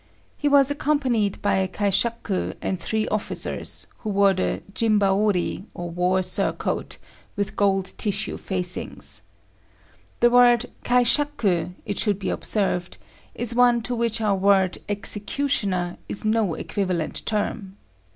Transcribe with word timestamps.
He 0.35 0.47
was 0.49 0.71
accompanied 0.71 1.39
by 1.43 1.57
a 1.57 1.67
kaishaku 1.67 2.55
and 2.59 2.79
three 2.79 3.07
officers, 3.09 3.85
who 3.99 4.09
wore 4.09 4.33
the 4.33 4.63
jimbaori 4.73 5.65
or 5.75 5.91
war 5.91 6.23
surcoat 6.23 6.97
with 7.35 7.55
gold 7.55 7.93
tissue 7.99 8.37
facings. 8.39 9.21
The 10.19 10.31
word 10.31 10.65
kaishaku, 10.83 11.75
it 11.85 11.99
should 11.99 12.17
be 12.17 12.29
observed, 12.29 12.97
is 13.35 13.53
one 13.53 13.83
to 13.83 13.93
which 13.93 14.21
our 14.21 14.35
word 14.35 14.79
executioner 14.89 15.97
is 16.09 16.25
no 16.25 16.55
equivalent 16.55 17.23
term. 17.27 17.77